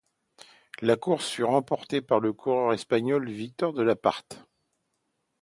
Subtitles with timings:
[0.81, 4.47] La course fut remportée par le coureur espagnol Víctor de la Parte.